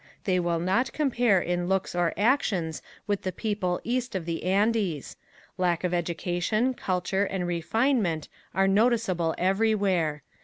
They 0.23 0.39
will 0.39 0.57
not 0.57 0.93
compare 0.93 1.39
in 1.39 1.67
looks 1.67 1.93
or 1.93 2.11
actions 2.17 2.81
with 3.05 3.21
the 3.21 3.31
people 3.31 3.79
east 3.83 4.15
of 4.15 4.25
the 4.25 4.45
Andes. 4.45 5.15
Lack 5.59 5.83
of 5.83 5.93
education, 5.93 6.73
culture 6.73 7.25
and 7.25 7.45
refinement 7.45 8.27
are 8.55 8.67
noticeable 8.67 9.35
everywhere. 9.37 10.23